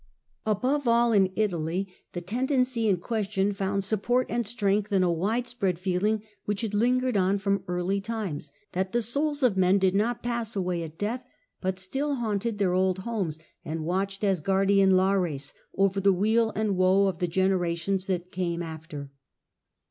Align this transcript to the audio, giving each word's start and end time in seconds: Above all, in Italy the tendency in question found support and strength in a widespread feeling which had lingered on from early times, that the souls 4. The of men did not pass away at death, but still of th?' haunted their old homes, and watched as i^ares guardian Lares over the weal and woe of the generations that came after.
Above 0.47 0.87
all, 0.87 1.13
in 1.13 1.31
Italy 1.35 1.87
the 2.13 2.21
tendency 2.21 2.87
in 2.87 2.97
question 2.97 3.53
found 3.53 3.83
support 3.83 4.25
and 4.31 4.47
strength 4.47 4.91
in 4.91 5.03
a 5.03 5.11
widespread 5.13 5.77
feeling 5.77 6.23
which 6.45 6.61
had 6.61 6.73
lingered 6.73 7.15
on 7.15 7.37
from 7.37 7.63
early 7.67 8.01
times, 8.01 8.51
that 8.71 8.93
the 8.93 9.03
souls 9.03 9.41
4. 9.41 9.49
The 9.49 9.53
of 9.53 9.57
men 9.59 9.77
did 9.77 9.93
not 9.93 10.23
pass 10.23 10.55
away 10.55 10.81
at 10.81 10.97
death, 10.97 11.29
but 11.61 11.77
still 11.77 12.13
of 12.13 12.17
th?' 12.17 12.21
haunted 12.21 12.57
their 12.57 12.73
old 12.73 12.97
homes, 12.97 13.37
and 13.63 13.85
watched 13.85 14.23
as 14.23 14.41
i^ares 14.41 14.43
guardian 14.43 14.97
Lares 14.97 15.53
over 15.77 15.99
the 16.01 16.11
weal 16.11 16.51
and 16.55 16.75
woe 16.75 17.05
of 17.05 17.19
the 17.19 17.27
generations 17.27 18.07
that 18.07 18.31
came 18.31 18.63
after. 18.63 19.11